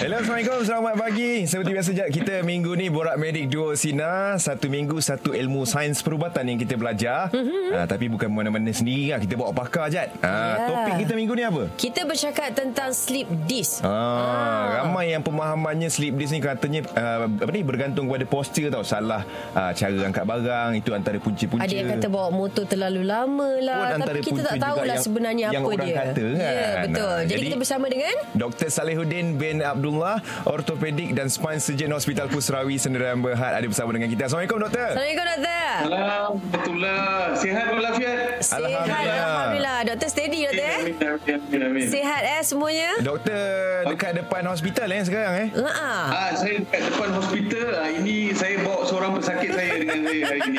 Hello, 0.00 0.16
Assalamualaikum. 0.16 0.64
Selamat 0.64 0.94
pagi. 0.96 1.44
Seperti 1.44 1.70
biasa, 1.76 1.90
kita 2.08 2.34
minggu 2.40 2.72
ni 2.72 2.88
Borak 2.88 3.20
Medik 3.20 3.52
Duo 3.52 3.76
Sina. 3.76 4.40
Satu 4.40 4.72
minggu, 4.72 4.96
satu 4.96 5.36
ilmu 5.36 5.68
sains 5.68 6.00
perubatan 6.00 6.40
yang 6.48 6.56
kita 6.56 6.80
belajar. 6.80 7.28
Mm-hmm. 7.28 7.76
Uh, 7.76 7.84
tapi 7.84 8.08
bukan 8.08 8.32
mana-mana 8.32 8.72
sendiri 8.72 9.12
lah. 9.12 9.20
Kita 9.20 9.36
bawa 9.36 9.52
pakar, 9.52 9.92
Jad. 9.92 10.08
Uh, 10.24 10.24
yeah. 10.24 10.56
Topik 10.72 11.04
kita 11.04 11.12
minggu 11.12 11.36
ni 11.36 11.44
apa? 11.44 11.68
Kita 11.76 12.08
bercakap 12.08 12.48
tentang 12.56 12.96
sleep 12.96 13.28
disc. 13.44 13.84
Ah, 13.84 13.92
ah. 13.92 14.64
Ramai 14.88 15.12
yang 15.12 15.20
pemahamannya 15.20 15.92
sleep 15.92 16.16
disc 16.16 16.32
ni 16.32 16.40
katanya 16.40 16.80
uh, 16.96 17.28
apa 17.28 17.50
ni 17.52 17.60
bergantung 17.60 18.08
kepada 18.08 18.24
postur 18.24 18.72
tau. 18.72 18.80
Salah 18.80 19.28
uh, 19.52 19.68
cara 19.76 20.00
angkat 20.00 20.24
barang. 20.24 20.70
Itu 20.80 20.96
antara 20.96 21.20
punca-punca. 21.20 21.60
Ada 21.60 21.76
yang 21.76 22.00
kata 22.00 22.08
bawa 22.08 22.32
motor 22.32 22.64
terlalu 22.64 23.04
lama 23.04 23.52
lah. 23.60 24.00
Tapi 24.00 24.24
kita 24.24 24.48
tak 24.48 24.64
tahulah 24.64 24.96
sebenarnya 24.96 25.52
yang 25.52 25.60
apa 25.60 25.76
orang 25.76 25.84
dia. 25.84 25.96
Kata, 26.00 26.24
kan? 26.24 26.40
Ya, 26.40 26.68
betul. 26.88 27.04
Nah, 27.04 27.20
jadi, 27.20 27.28
jadi 27.36 27.42
kita 27.52 27.58
bersama 27.60 27.84
dengan... 27.92 28.14
Dr. 28.32 28.68
Salihuddin 28.72 29.36
bin 29.36 29.60
Abdullah 29.90 30.22
ortopedik 30.46 31.18
dan 31.18 31.26
spine 31.26 31.58
surgeon 31.58 31.90
Hospital 31.90 32.30
Pusrawi 32.30 32.78
Sendirian 32.78 33.18
Berhad 33.18 33.58
ada 33.58 33.66
bersama 33.66 33.90
dengan 33.90 34.06
kita. 34.06 34.30
Assalamualaikum 34.30 34.62
doktor. 34.62 34.86
Assalamualaikum 34.94 35.26
doktor. 35.26 35.66
Alhamdulillah. 35.90 37.10
Sihat 37.34 37.66
walafiat. 37.74 38.18
Sihat 38.38 38.58
Alhamdulillah. 38.62 39.18
Alhamdulillah. 39.18 39.78
Doktor 39.90 40.08
steady 40.14 40.38
doktor 40.46 40.62
eh. 40.62 40.78
Amin, 40.78 40.94
amin, 40.94 41.38
amin, 41.42 41.60
amin. 41.66 41.86
Sihat 41.90 42.22
eh 42.22 42.42
semuanya. 42.46 42.90
Doktor 43.02 43.42
dekat 43.90 44.12
depan 44.14 44.42
hospital 44.46 44.86
eh 44.94 45.02
sekarang 45.02 45.34
eh. 45.34 45.48
Ha. 45.58 45.90
Ah, 46.06 46.30
saya 46.38 46.62
dekat 46.62 46.80
depan 46.86 47.08
hospital. 47.10 47.68
Ah, 47.74 47.90
ini 47.90 48.30
saya 48.30 48.62
bawa 48.62 48.86
seorang 48.86 49.10
pesakit 49.18 49.50
saya 49.58 49.74
dengan 49.74 50.06
saya 50.06 50.22
hari 50.22 50.40
ini. 50.54 50.58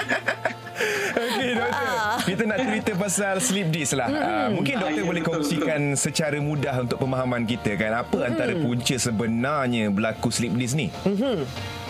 Okey 1.12 1.50
doktor. 1.54 1.90
Kita 2.22 2.44
nak 2.46 2.60
cerita 2.62 2.92
pasal 2.96 3.36
sleep 3.38 3.68
disc 3.70 3.94
lah. 3.94 4.08
Uh, 4.08 4.48
mungkin 4.54 4.78
Ah, 4.78 4.82
doktor 4.88 4.98
ya, 4.98 5.04
boleh 5.04 5.22
betul, 5.22 5.34
kongsikan 5.38 5.82
secara 5.96 6.38
mudah 6.38 6.76
untuk 6.80 6.98
pemahaman 6.98 7.44
kita 7.44 7.76
kan 7.76 7.92
apa 7.98 8.18
antara 8.24 8.54
punca 8.54 8.96
sebenarnya 8.96 9.90
berlaku 9.90 10.30
sleep 10.30 10.54
disc 10.56 10.74
ni? 10.74 10.88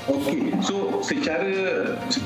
Okey, 0.01 0.49
so 0.65 0.97
secara 0.99 1.45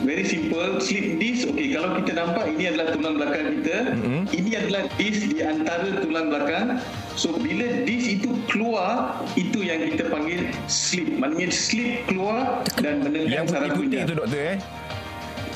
very 0.01 0.23
simple, 0.23 0.79
sleep 0.79 1.19
disc, 1.19 1.43
okey, 1.51 1.75
kalau 1.75 1.99
kita 1.99 2.15
nampak 2.15 2.47
ini 2.47 2.71
adalah 2.71 2.95
tulang 2.95 3.19
belakang 3.19 3.45
kita, 3.59 3.77
mm-hmm. 3.91 4.21
ini 4.31 4.51
adalah 4.55 4.81
disc 4.95 5.21
di 5.27 5.43
antara 5.43 5.83
tulang 5.99 6.31
belakang. 6.31 6.79
So 7.19 7.35
bila 7.35 7.83
disc 7.83 8.07
itu 8.07 8.31
keluar, 8.47 9.19
itu 9.35 9.59
yang 9.59 9.91
kita 9.91 10.07
panggil 10.07 10.55
sleep. 10.71 11.19
Maknanya 11.19 11.51
sleep 11.51 12.07
keluar 12.07 12.63
dan 12.79 13.03
menenggang 13.03 13.43
Yang 13.43 13.45
saraf 13.51 13.67
putih-putih 13.75 13.99
minda. 13.99 14.07
tu 14.07 14.13
doktor 14.15 14.39
eh. 14.39 14.57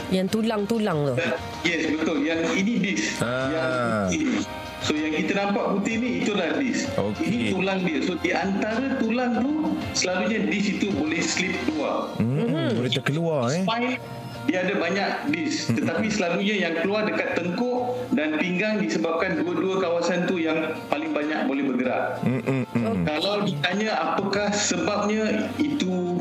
Yang 0.09 0.27
tulang-tulang 0.33 1.13
tu. 1.13 1.13
Yes, 1.61 1.89
betul. 1.93 2.17
Yang 2.25 2.41
ini 2.57 2.73
disc. 2.81 3.21
Ah. 3.21 3.49
Yang 3.49 3.65
putih 4.09 4.21
ni. 4.25 4.37
So 4.79 4.95
yang 4.95 5.11
kita 5.11 5.31
nampak 5.35 5.65
putih 5.75 5.95
ni 5.99 6.09
itulah 6.23 6.55
disc. 6.55 6.87
Okey. 6.95 7.23
Ini 7.27 7.37
tulang 7.51 7.79
dia. 7.83 7.99
So 7.99 8.13
di 8.15 8.31
antara 8.31 8.95
tulang 8.97 9.31
tu 9.43 9.51
selalunya 9.91 10.47
disc 10.47 10.79
itu 10.79 10.87
boleh 10.95 11.19
slip 11.19 11.53
keluar. 11.67 12.15
Hmm, 12.15 12.79
boleh 12.79 12.91
terkeluar 12.91 13.51
eh. 13.51 13.63
Spine 13.67 13.99
dia 14.47 14.65
ada 14.65 14.81
banyak 14.81 15.09
disc 15.29 15.69
tetapi 15.77 16.09
selalunya 16.09 16.55
yang 16.57 16.73
keluar 16.81 17.05
dekat 17.05 17.37
tengkuk 17.37 18.01
dan 18.17 18.41
pinggang 18.41 18.81
disebabkan 18.81 19.45
dua-dua 19.45 19.77
kawasan 19.77 20.25
tu 20.25 20.41
yang 20.41 20.73
paling 20.89 21.13
banyak 21.13 21.45
boleh 21.45 21.63
bergerak. 21.69 22.17
Hmm. 22.25 22.65
Kalau 23.05 23.45
ditanya 23.45 24.15
apakah 24.15 24.49
sebabnya 24.55 25.53
itu 25.61 26.17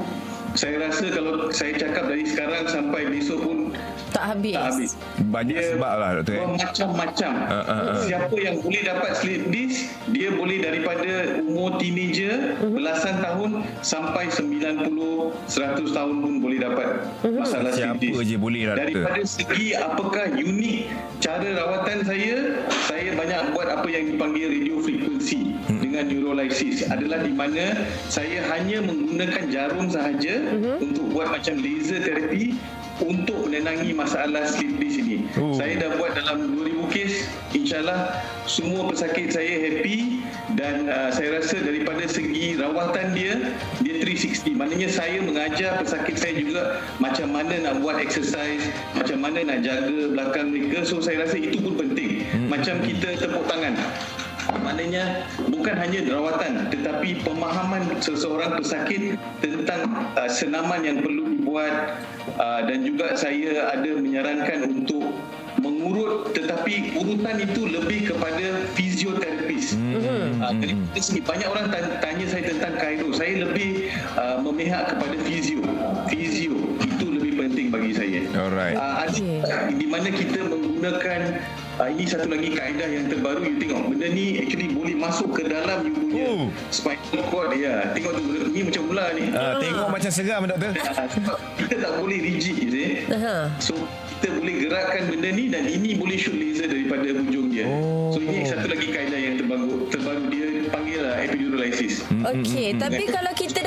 saya 0.59 0.91
rasa 0.91 1.09
kalau 1.15 1.49
saya 1.55 1.73
cakap 1.79 2.11
dari 2.11 2.27
sekarang 2.27 2.67
sampai 2.67 3.07
besok 3.07 3.39
pun 3.47 3.59
Tak 4.19 4.27
habis. 4.29 4.53
tak 4.53 4.65
habis. 4.69 4.91
Banyak 5.25 5.57
sebab 5.71 5.93
lah 5.95 6.11
doktor 6.17 6.35
eh. 6.35 6.41
Bermacam-macam. 6.43 7.33
Ah, 7.39 7.55
ah, 7.55 7.71
ah. 7.71 7.99
Siapa 8.03 8.35
yang 8.37 8.57
boleh 8.59 8.83
dapat 8.83 9.11
sleep 9.15 9.43
disc, 9.49 9.79
dia 10.09 10.29
boleh 10.31 10.59
daripada 10.59 11.11
umur 11.41 11.79
teenager, 11.79 12.35
Mhm. 12.59 12.75
belasan 12.75 13.15
tahun 13.19 13.51
sampai 13.81 14.25
90, 14.29 15.31
100 15.47 15.89
tahun 15.89 16.15
pun 16.19 16.33
boleh 16.39 16.59
dapat 16.59 16.87
masalah 17.23 17.71
sleep 17.71 17.95
Siapa 17.95 18.03
disc. 18.03 18.27
je 18.27 18.37
boleh 18.37 18.63
lah, 18.65 18.75
doktor. 18.77 19.07
Daripada 19.07 19.21
segi 19.25 19.67
apakah 19.73 20.27
unik 20.33 20.81
cara 21.19 21.49
rawatan 21.55 21.99
saya, 22.03 22.37
saya 22.85 23.11
banyak 23.15 23.41
buat 23.53 23.69
apa 23.71 23.87
yang 23.87 24.05
dipanggil 24.09 24.47
radio 24.49 24.77
frequency 24.79 25.55
Hmm. 25.61 25.78
Dengan 25.99 26.15
neurolysis 26.15 26.87
adalah 26.87 27.27
di 27.27 27.35
mana 27.35 27.75
saya 28.07 28.39
hanya 28.55 28.79
menggunakan 28.87 29.51
jarum 29.51 29.91
sahaja 29.91 30.39
untuk 30.79 31.11
buat 31.11 31.27
macam 31.27 31.59
laser 31.59 32.07
therapy 32.07 32.55
untuk 33.03 33.51
menenangi 33.51 33.91
masalah 33.91 34.47
sleep 34.47 34.79
disc 34.79 35.03
ini. 35.03 35.27
Oh. 35.35 35.59
Saya 35.59 35.75
dah 35.75 35.99
buat 35.99 36.15
dalam 36.15 36.55
2000 36.55 36.95
kes, 36.95 37.27
insyaAllah 37.51 38.15
semua 38.47 38.87
pesakit 38.91 39.35
saya 39.35 39.59
happy 39.59 40.23
dan 40.55 40.87
uh, 40.87 41.11
saya 41.11 41.43
rasa 41.43 41.63
daripada 41.67 42.07
segi 42.07 42.55
rawatan 42.59 43.19
dia, 43.19 43.35
dia 43.83 43.99
360. 44.03 44.55
Maknanya 44.55 44.89
saya 44.95 45.19
mengajar 45.19 45.83
pesakit 45.83 46.15
saya 46.15 46.35
juga 46.39 46.63
macam 47.03 47.27
mana 47.35 47.59
nak 47.59 47.83
buat 47.83 47.99
exercise, 47.99 48.63
macam 48.95 49.19
mana 49.19 49.43
nak 49.47 49.67
jaga 49.67 50.15
belakang 50.15 50.55
mereka. 50.55 50.87
So 50.87 51.03
saya 51.03 51.27
rasa 51.27 51.43
itu 51.43 51.59
pun 51.59 51.75
penting. 51.75 52.23
Macam 52.47 52.83
kita 52.87 53.19
tepuk 53.19 53.47
tangan. 53.51 53.75
Maknanya 54.69 55.25
bukan 55.49 55.75
hanya 55.81 56.01
rawatan 56.13 56.69
tetapi 56.69 57.25
pemahaman 57.25 57.89
seseorang 58.05 58.61
pesakit 58.61 59.17
tentang 59.41 59.89
uh, 60.13 60.29
senaman 60.29 60.85
yang 60.85 61.01
perlu 61.01 61.25
dibuat 61.25 62.05
uh, 62.37 62.61
dan 62.69 62.85
juga 62.85 63.17
saya 63.17 63.73
ada 63.73 63.97
menyarankan 63.97 64.69
untuk 64.69 65.17
mengurut 65.65 66.37
tetapi 66.37 66.93
urutan 67.01 67.41
itu 67.41 67.65
lebih 67.65 68.13
kepada 68.13 68.69
fisioterapis. 68.77 69.73
Hmm. 69.73 70.37
Uh, 70.37 70.53
dari 70.61 71.01
segi 71.01 71.25
banyak 71.25 71.49
orang 71.49 71.73
tan- 71.73 71.97
tanya 72.05 72.27
saya 72.29 72.53
tentang 72.53 72.77
Cairo. 72.77 73.09
Saya 73.17 73.49
lebih 73.49 73.89
uh, 74.21 74.37
memihak 74.45 74.93
kepada 74.93 75.17
fizio. 75.25 75.65
Fizio 76.13 76.61
itu 76.85 77.05
lebih 77.09 77.41
penting 77.41 77.73
bagi 77.73 77.97
saya. 77.97 78.21
Alright. 78.37 78.77
Uh, 78.77 78.95
ada 79.09 79.73
di 79.73 79.87
mana 79.89 80.13
kita 80.13 80.45
menggunakan 80.45 81.41
uh, 81.79 81.89
ini 81.89 82.05
satu 82.05 82.27
lagi 82.27 82.51
kaedah 82.51 82.89
yang 82.89 83.07
terbaru 83.07 83.43
you 83.45 83.57
tengok 83.57 83.83
benda 83.89 84.07
ni 84.09 84.39
actually 84.39 84.69
boleh 84.69 84.95
masuk 84.95 85.29
ke 85.33 85.43
dalam 85.45 85.79
you 85.85 85.93
punya 85.95 86.07
Oh. 86.19 86.51
spinal 86.69 87.23
cord 87.27 87.55
ya 87.55 87.95
tengok 87.95 88.13
tu 88.13 88.23
ni 88.49 88.61
macam 88.61 88.83
ular 88.87 89.09
ni 89.13 89.31
Ah, 89.31 89.57
tengok 89.57 89.87
macam 89.89 90.11
seram 90.11 90.43
doktor. 90.45 90.73
Ah, 90.85 91.07
kita 91.57 91.75
tak 91.79 91.93
boleh 91.97 92.19
rigid 92.19 92.57
you 92.59 92.69
see. 92.69 92.91
Aha. 93.09 93.49
so 93.59 93.73
kita 94.19 94.35
boleh 94.35 94.55
gerakkan 94.61 95.03
benda 95.07 95.31
ni 95.31 95.45
dan 95.47 95.65
ini 95.65 95.95
boleh 95.95 96.19
shoot 96.19 96.35
laser 96.35 96.67
daripada 96.67 97.07
hujung 97.15 97.49
dia 97.49 97.65
Oh. 97.65 98.11
so 98.11 98.19
ini 98.19 98.45
satu 98.45 98.67
lagi 98.67 98.89
kaedah 98.89 99.17
yang 99.17 99.35
terbaru 99.37 99.89
terbaru 99.89 100.23
dia 100.29 100.47
panggil 100.69 101.01
uh, 101.01 101.17
epiduralisis 101.19 102.03
Okey, 102.21 102.77
tapi 102.77 103.07
kalau 103.07 103.33
kita 103.33 103.63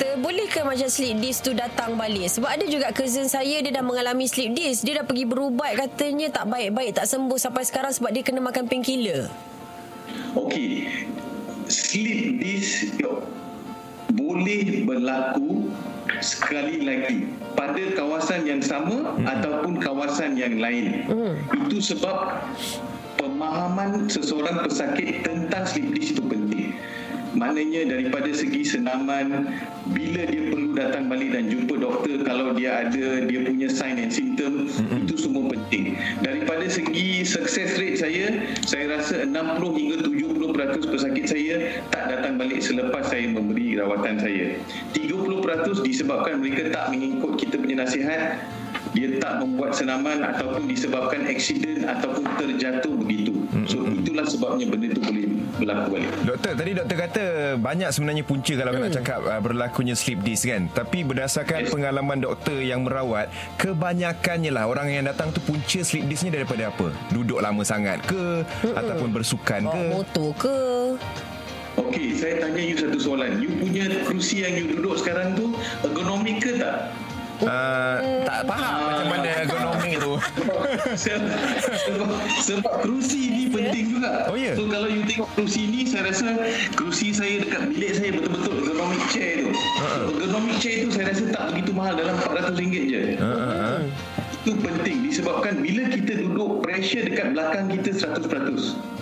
doktor, 0.00 0.16
boleh 0.24 0.46
ke 0.48 0.60
macam 0.64 0.88
sleep 0.88 1.20
disc 1.20 1.44
tu 1.44 1.52
datang 1.52 1.94
balik? 2.00 2.32
Sebab 2.32 2.48
ada 2.48 2.64
juga 2.64 2.88
cousin 2.96 3.28
saya 3.28 3.60
dia 3.60 3.68
dah 3.68 3.84
mengalami 3.84 4.24
sleep 4.24 4.56
disc, 4.56 4.80
dia 4.80 5.04
dah 5.04 5.04
pergi 5.04 5.28
berubat 5.28 5.76
katanya 5.76 6.32
tak 6.32 6.48
baik-baik, 6.48 6.96
tak 6.96 7.04
sembuh 7.04 7.36
sampai 7.36 7.62
sekarang 7.68 7.92
sebab 7.92 8.08
dia 8.08 8.24
kena 8.24 8.40
makan 8.40 8.64
painkiller. 8.64 9.28
Okey. 10.32 10.88
Sleep 11.68 12.40
disc 12.40 12.96
yo, 12.96 13.22
boleh 14.16 14.88
berlaku 14.88 15.68
sekali 16.24 16.82
lagi 16.82 17.30
pada 17.54 17.80
kawasan 17.94 18.48
yang 18.48 18.64
sama 18.64 19.14
hmm. 19.14 19.26
ataupun 19.28 19.78
kawasan 19.78 20.34
yang 20.34 20.58
lain. 20.58 21.06
Hmm. 21.06 21.34
Itu 21.68 21.78
sebab 21.78 22.40
pemahaman 23.20 24.08
seseorang 24.08 24.64
pesakit 24.64 25.22
tentang 25.22 25.68
sleep 25.68 25.92
disc 25.94 26.16
itu 26.18 26.24
penting. 26.24 26.74
Maknanya 27.34 27.86
daripada 27.86 28.30
segi 28.34 28.66
senaman 28.66 29.54
bila 29.94 30.22
dia 30.26 30.42
perlu 30.50 30.74
datang 30.74 31.06
balik 31.06 31.30
dan 31.34 31.46
jumpa 31.46 31.78
doktor 31.78 32.26
kalau 32.26 32.54
dia 32.54 32.86
ada 32.86 33.22
dia 33.26 33.40
punya 33.46 33.68
sign 33.70 34.02
and 34.02 34.10
symptom 34.10 34.66
mm-hmm. 34.66 35.06
itu 35.06 35.14
semua 35.14 35.44
penting. 35.54 35.94
Daripada 36.22 36.66
segi 36.66 37.22
success 37.22 37.78
rate 37.78 37.98
saya, 38.02 38.26
saya 38.66 38.98
rasa 38.98 39.26
60 39.26 39.78
hingga 39.78 39.96
70% 40.02 40.90
pesakit 40.90 41.26
saya 41.30 41.54
tak 41.94 42.04
datang 42.10 42.34
balik 42.38 42.58
selepas 42.58 43.06
saya 43.06 43.30
memberi 43.30 43.78
rawatan 43.78 44.18
saya. 44.18 44.58
30% 44.94 45.86
disebabkan 45.86 46.42
mereka 46.42 46.70
tak 46.74 46.90
mengikut 46.90 47.38
kita 47.38 47.56
punya 47.62 47.86
nasihat 47.86 48.42
dia 48.94 49.08
tak 49.22 49.42
membuat 49.42 49.70
senaman 49.76 50.22
ataupun 50.24 50.66
disebabkan 50.66 51.26
accident 51.30 51.86
ataupun 51.86 52.24
terjatuh 52.38 52.92
begitu. 52.94 53.32
So 53.66 53.86
itulah 53.86 54.26
sebabnya 54.26 54.66
benda 54.66 54.86
itu 54.90 55.00
boleh 55.02 55.26
berlaku 55.60 55.86
balik. 55.94 56.10
Doktor, 56.26 56.52
tadi 56.56 56.70
doktor 56.74 56.96
kata 56.96 57.24
banyak 57.60 57.88
sebenarnya 57.92 58.24
punca 58.24 58.52
kalau 58.56 58.72
hmm. 58.72 58.82
nak 58.82 58.92
cakap 58.94 59.20
uh, 59.26 59.40
berlakunya 59.42 59.94
sleep 59.94 60.20
disc 60.24 60.48
kan. 60.48 60.66
Tapi 60.72 61.04
berdasarkan 61.06 61.58
Yes. 61.60 61.76
pengalaman 61.76 62.24
doktor 62.24 62.56
yang 62.56 62.88
merawat, 62.88 63.28
kebanyakannya 63.60 64.48
lah 64.48 64.64
orang 64.64 64.88
yang 64.88 65.04
datang 65.04 65.28
tu 65.28 65.44
punca 65.44 65.84
sleep 65.84 66.08
disc 66.08 66.24
ni 66.24 66.32
daripada 66.32 66.72
apa? 66.72 66.88
Duduk 67.12 67.42
lama 67.42 67.60
sangat 67.66 68.00
ke 68.08 68.46
hmm. 68.64 68.74
ataupun 68.80 69.08
bersukan 69.12 69.60
ke? 69.60 69.68
Bawa 69.68 69.84
motor 70.00 70.28
ke? 70.40 70.58
Okey, 71.78 72.16
saya 72.16 72.42
tanya 72.42 72.60
you 72.64 72.76
satu 72.76 72.98
soalan. 72.98 73.38
You 73.38 73.54
punya 73.60 73.86
kerusi 74.02 74.42
yang 74.42 74.56
you 74.58 74.66
duduk 74.74 74.98
sekarang 74.98 75.36
tu 75.36 75.54
ergonomik 75.84 76.42
ke 76.42 76.58
tak? 76.58 76.90
Uh, 77.44 77.96
tak 78.26 78.40
faham 78.44 78.76
macam 78.84 79.06
mana 79.08 79.28
ergonomi 79.44 79.92
tu. 79.96 80.14
sebab, 80.96 81.22
sebab 82.42 82.72
kerusi 82.84 83.20
ni 83.32 83.44
penting 83.48 83.96
juga. 83.96 84.28
Oh, 84.28 84.36
ya? 84.36 84.52
So 84.56 84.68
kalau 84.68 84.88
you 84.88 85.02
tengok 85.06 85.28
kerusi 85.36 85.62
ni 85.68 85.80
saya 85.88 86.10
rasa 86.10 86.28
kerusi 86.76 87.12
saya 87.14 87.44
dekat 87.44 87.62
bilik 87.72 87.92
saya 87.96 88.10
betul-betul 88.16 88.54
ergonomic 88.64 89.02
chair 89.08 89.34
tu. 89.44 89.50
Uh-huh. 89.52 90.12
Ergonomic 90.16 90.56
chair 90.60 90.76
tu 90.84 90.88
saya 90.92 91.04
rasa 91.12 91.22
tak 91.32 91.42
begitu 91.54 91.70
mahal 91.72 91.94
dalam 91.96 92.16
RM400 92.20 92.60
je. 92.88 93.02
Uh-huh. 93.20 93.78
Itu 94.40 94.52
penting 94.56 94.96
disebabkan 95.04 95.60
bila 95.60 95.82
kita 95.92 96.12
duduk 96.16 96.64
pressure 96.64 97.04
dekat 97.04 97.36
belakang 97.36 97.66
kita 97.68 97.90
100%. 97.92 98.99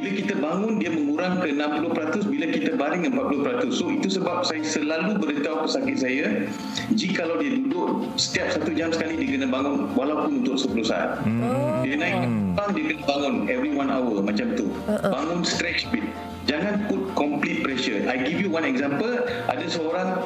Bila 0.00 0.16
kita 0.16 0.34
bangun 0.40 0.80
dia 0.80 0.88
mengurang 0.88 1.44
ke 1.44 1.52
60% 1.52 2.32
bila 2.32 2.46
kita 2.48 2.72
baring 2.72 3.04
40%. 3.12 3.68
So 3.68 3.92
itu 3.92 4.08
sebab 4.16 4.48
saya 4.48 4.64
selalu 4.64 5.20
beritahu 5.20 5.68
pesakit 5.68 6.00
saya 6.00 6.48
jika 6.96 7.28
kalau 7.28 7.36
dia 7.36 7.52
duduk 7.60 8.08
setiap 8.16 8.48
satu 8.56 8.72
jam 8.72 8.88
sekali 8.96 9.20
dia 9.20 9.36
kena 9.36 9.52
bangun 9.52 9.92
walaupun 9.92 10.40
untuk 10.40 10.56
10 10.56 10.88
saat. 10.88 11.20
Hmm. 11.28 11.84
Dia 11.84 12.00
naik 12.00 12.16
bang 12.56 12.70
dia 12.72 12.84
kena 12.96 13.02
bangun 13.04 13.34
every 13.52 13.76
one 13.76 13.92
hour 13.92 14.24
macam 14.24 14.56
tu. 14.56 14.72
Bangun 14.88 15.44
stretch 15.44 15.84
bit. 15.92 16.08
Jangan 16.48 16.88
put 16.88 17.12
complete 17.12 17.60
pressure. 17.60 18.00
I 18.08 18.24
give 18.24 18.40
you 18.40 18.48
one 18.48 18.64
example. 18.64 19.20
Ada 19.52 19.68
seorang 19.68 20.24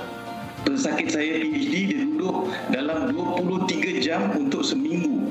pesakit 0.63 1.11
saya 1.11 1.43
PhD 1.43 1.75
dia 1.91 1.99
duduk 2.07 2.47
dalam 2.71 3.11
23 3.11 4.07
jam 4.07 4.31
untuk 4.39 4.63
seminggu. 4.63 5.27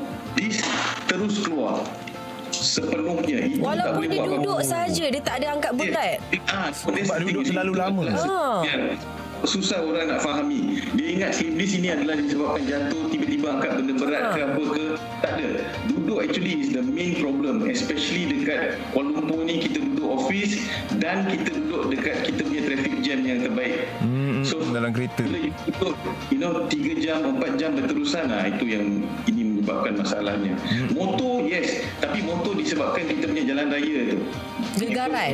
Sepenuhnya 2.64 3.38
itu 3.44 3.60
Walaupun 3.60 3.84
tak 3.84 3.94
boleh 3.94 4.08
dia 4.08 4.18
buat 4.18 4.30
duduk 4.40 4.58
apa-apa. 4.58 4.72
saja 4.72 5.06
Dia 5.06 5.22
tak 5.22 5.36
ada 5.38 5.48
angkat 5.52 5.72
berat 5.76 6.18
Yeah. 6.32 6.48
Ah, 6.48 6.70
so 6.72 6.88
Sebab 6.90 7.18
duduk 7.22 7.44
terlalu 7.44 7.74
Itu 7.74 7.82
lama. 7.84 8.04
Ah. 8.10 8.60
Ya. 8.64 8.96
Susah 9.44 9.84
orang 9.84 10.08
nak 10.08 10.24
fahami. 10.24 10.80
Dia 10.96 11.08
ingat 11.12 11.36
disc 11.36 11.76
ini 11.76 11.92
adalah 11.92 12.16
disebabkan 12.16 12.64
jatuh 12.64 13.12
tiba-tiba 13.12 13.48
angkat 13.52 13.72
benda 13.76 13.94
berat 13.94 14.24
ke 14.32 14.40
Ah. 14.40 14.48
apa 14.48 14.62
ke. 14.64 14.86
Tak 15.20 15.32
ada. 15.36 15.48
Duduk 15.92 16.18
actually 16.24 16.54
is 16.58 16.70
the 16.72 16.80
main 16.82 17.20
problem. 17.20 17.68
Especially 17.68 18.24
dekat 18.32 18.80
Kuala 18.96 19.12
Lumpur 19.12 19.44
ni 19.44 19.60
kita 19.60 19.84
duduk 19.84 20.08
office 20.16 20.64
dan 20.96 21.28
kita 21.28 21.52
duduk 21.54 21.92
dekat 21.92 22.24
kita 22.24 22.40
punya 22.40 22.62
traffic 22.64 22.94
jam 23.04 23.20
yang 23.20 23.44
terbaik. 23.44 23.92
Hmm, 24.00 24.48
dalam 24.72 24.96
kereta. 24.96 25.22
Bila 25.22 25.40
you 25.44 25.52
duduk, 25.68 25.94
you 26.32 26.40
know, 26.40 26.64
3 26.72 26.96
jam, 26.98 27.20
4 27.36 27.60
jam 27.60 27.76
berterusan 27.76 28.32
lah. 28.32 28.48
Itu 28.48 28.64
yang 28.64 28.86
ini 29.28 29.43
menyebabkan 29.64 29.94
masalahnya. 29.96 30.54
Hmm. 30.60 30.88
Motor, 30.92 31.48
yes. 31.48 31.88
Tapi 32.04 32.20
motor 32.28 32.54
disebabkan 32.60 33.08
kita 33.08 33.26
punya 33.32 33.44
jalan 33.48 33.66
raya 33.72 34.00
tu. 34.12 34.18
Gegaran. 34.84 35.34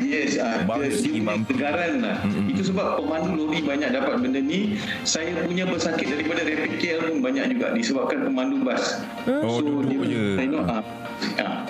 Yes, 0.00 0.40
uh, 0.40 0.64
mampu. 0.64 1.54
gegaran 1.54 2.00
lah. 2.00 2.16
Mm-mm. 2.24 2.50
Itu 2.50 2.72
sebab 2.72 2.98
pemandu 2.98 3.36
lori 3.36 3.60
banyak 3.62 3.92
dapat 3.94 4.16
benda 4.18 4.40
ni. 4.40 4.80
Saya 5.04 5.44
punya 5.44 5.68
pesakit 5.68 6.08
daripada 6.08 6.40
Rapid 6.42 6.72
KL 6.80 7.00
pun 7.12 7.18
banyak 7.20 7.44
juga 7.54 7.66
disebabkan 7.76 8.26
pemandu 8.26 8.64
bas. 8.64 9.04
Oh, 9.28 9.60
duduk 9.60 10.08
dia, 10.08 10.08
je. 10.08 10.24
Uh, 10.50 10.82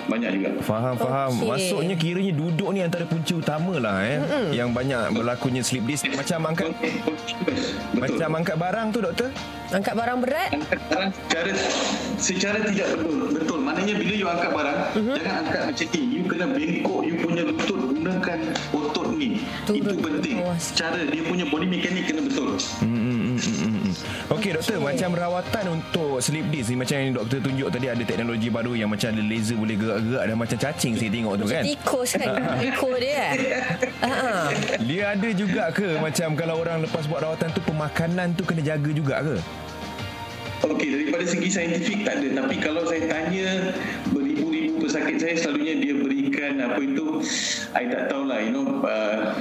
banyak 0.05 0.29
juga. 0.37 0.49
Faham 0.61 0.95
faham. 0.97 1.31
Okey. 1.39 1.47
Maksudnya 1.49 1.95
kiranya 1.97 2.33
duduk 2.33 2.69
ni 2.73 2.79
antara 2.85 3.05
punca 3.09 3.33
utama 3.35 3.73
lah 3.81 4.01
eh. 4.05 4.19
Yang 4.53 4.69
banyak 4.73 5.01
berlakunya 5.13 5.61
sleep 5.65 5.85
disc 5.89 6.05
macam 6.13 6.53
angkat 6.53 6.69
Betul. 6.71 7.99
macam 7.99 8.29
angkat 8.37 8.57
barang 8.57 8.87
tu 8.93 8.99
doktor. 9.01 9.29
Angkat 9.65 9.97
barang 9.97 10.17
berat 10.21 10.53
angkat 10.53 10.79
barang 10.93 11.09
secara 11.09 11.51
secara 12.21 12.57
tidak 12.69 12.87
betul 12.95 13.33
betul 13.33 13.59
maknanya 13.65 13.93
bila 13.97 14.13
you 14.13 14.27
angkat 14.29 14.51
barang 14.53 14.77
uh-huh. 14.93 15.17
jangan 15.17 15.35
angkat 15.41 15.61
macam 15.65 15.87
ni 15.89 16.01
you 16.05 16.21
kena 16.29 16.45
bengkok 16.53 17.01
you 17.01 17.13
punya 17.17 17.43
lutut 17.49 17.79
gunakan 17.81 18.39
otot 18.71 19.07
ni 19.27 19.39
Turun 19.63 19.77
itu 19.77 19.93
penting 19.97 20.35
bawah 20.39 20.57
sikit. 20.57 20.77
cara 20.79 20.99
dia 21.01 21.21
punya 21.21 21.45
body 21.45 21.65
mekanik 21.65 22.03
kena 22.05 22.21
betul 22.21 22.43
Hmm, 22.77 22.87
hmm, 22.87 23.19
hmm, 23.35 23.37
hmm, 23.37 23.73
hmm. 23.81 23.93
Okey 24.31 24.49
doktor, 24.51 24.75
Okey. 24.75 24.85
macam 24.85 25.09
rawatan 25.11 25.65
untuk 25.71 26.17
sleep 26.17 26.45
disc 26.49 26.67
ni 26.67 26.77
macam 26.77 26.95
yang 26.95 27.13
doktor 27.13 27.39
tunjuk 27.39 27.67
tadi 27.67 27.87
ada 27.87 28.01
teknologi 28.01 28.47
baru 28.47 28.71
yang 28.73 28.87
macam 28.87 29.07
ada 29.07 29.21
laser 29.21 29.55
boleh 29.55 29.75
gerak-gerak 29.75 30.23
dan 30.23 30.35
macam 30.35 30.57
cacing 30.57 30.93
saya 30.93 31.09
tengok 31.09 31.33
tu 31.35 31.45
kan. 31.45 31.61
Tikus 31.61 32.11
kan 32.13 32.29
Tikus 32.61 32.95
dia 32.97 33.25
Ah, 33.99 34.47
Dia 34.79 35.03
ada 35.11 35.29
juga 35.31 35.63
ke 35.69 35.97
macam 35.97 36.27
kalau 36.33 36.55
orang 36.57 36.79
lepas 36.79 37.03
buat 37.05 37.21
rawatan 37.21 37.49
tu 37.51 37.61
pemakanan 37.61 38.33
tu 38.33 38.43
kena 38.43 38.61
jaga 38.63 38.89
juga 38.89 39.15
ke? 39.21 39.35
Okey, 40.65 40.87
daripada 40.89 41.23
segi 41.23 41.49
saintifik 41.51 42.01
tak 42.01 42.17
ada. 42.17 42.41
Tapi 42.41 42.55
kalau 42.57 42.81
saya 42.83 43.03
tanya 43.05 43.69
pesakit 44.95 45.17
saya, 45.19 45.35
selalunya 45.35 45.75
dia 45.83 45.93
berikan 45.99 46.63
apa 46.63 46.79
itu, 46.79 47.19
I 47.75 47.83
tak 47.91 48.07
tahulah, 48.07 48.39
you 48.39 48.55
know, 48.55 48.79
uh, 48.87 49.35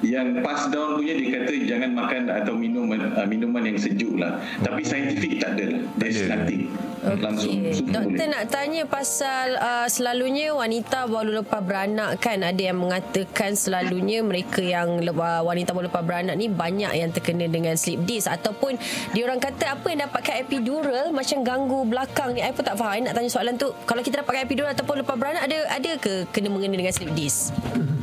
yang 0.00 0.40
pass 0.40 0.72
down 0.72 0.96
punya 0.96 1.12
dia 1.12 1.44
kata 1.44 1.52
jangan 1.68 1.92
makan 1.92 2.32
atau 2.32 2.56
minum 2.56 2.88
uh, 2.88 3.28
minuman 3.28 3.68
yang 3.68 3.76
sejuk 3.76 4.16
lah. 4.16 4.40
Tapi 4.64 4.80
saintifik 4.80 5.44
tak 5.44 5.60
ada 5.60 5.76
lah. 5.76 5.82
There's 6.00 6.24
ada. 6.24 6.40
nothing. 6.40 6.72
Langsung. 7.06 7.54
Semua 7.70 7.94
Doktor 7.94 8.26
boleh. 8.26 8.28
nak 8.34 8.44
tanya 8.50 8.82
pasal 8.84 9.46
uh, 9.56 9.86
selalunya 9.86 10.50
wanita 10.50 11.06
baru 11.06 11.40
lepas 11.42 11.62
beranak 11.62 12.18
kan 12.18 12.42
ada 12.42 12.58
yang 12.58 12.82
mengatakan 12.82 13.54
selalunya 13.54 14.26
mereka 14.26 14.58
yang 14.58 14.98
lepas, 14.98 15.46
wanita 15.46 15.70
baru 15.70 15.86
lepas 15.86 16.02
beranak 16.02 16.34
ni 16.34 16.50
banyak 16.50 16.92
yang 16.98 17.14
terkena 17.14 17.46
dengan 17.46 17.78
slip 17.78 18.02
disc 18.04 18.26
ataupun 18.26 18.74
dia 19.14 19.22
orang 19.22 19.38
kata 19.38 19.78
apa 19.78 19.86
yang 19.88 20.00
dapatkan 20.10 20.34
epidural 20.42 21.14
macam 21.14 21.38
ganggu 21.46 21.80
belakang 21.86 22.34
ni. 22.34 22.42
I 22.42 22.50
pun 22.50 22.66
tak 22.66 22.76
faham. 22.76 22.98
I 22.98 23.00
nak 23.06 23.14
tanya 23.14 23.30
soalan 23.30 23.54
tu 23.54 23.70
kalau 23.86 24.02
kita 24.02 24.26
dapatkan 24.26 24.42
epidural 24.42 24.74
ataupun 24.74 25.06
lepas 25.06 25.14
beranak 25.14 25.46
ada 25.46 25.58
ada 25.70 25.90
ke 25.96 26.26
kena 26.34 26.50
mengena 26.50 26.74
dengan 26.74 26.92
slip 26.92 27.12
disc? 27.14 27.54